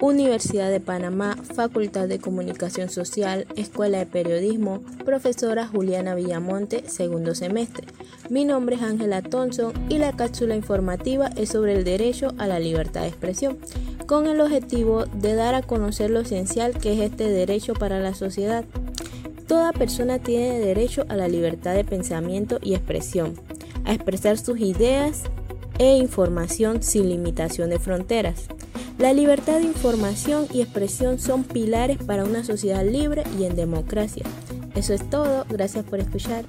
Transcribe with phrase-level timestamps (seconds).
[0.00, 7.86] Universidad de Panamá, Facultad de Comunicación Social, Escuela de Periodismo, profesora Juliana Villamonte, segundo semestre.
[8.30, 12.58] Mi nombre es Ángela Thompson y la cápsula informativa es sobre el derecho a la
[12.58, 13.58] libertad de expresión,
[14.06, 18.14] con el objetivo de dar a conocer lo esencial que es este derecho para la
[18.14, 18.64] sociedad.
[19.46, 23.34] Toda persona tiene derecho a la libertad de pensamiento y expresión,
[23.84, 25.24] a expresar sus ideas
[25.78, 28.48] e información sin limitación de fronteras.
[29.00, 34.26] La libertad de información y expresión son pilares para una sociedad libre y en democracia.
[34.74, 36.44] Eso es todo, gracias por escuchar.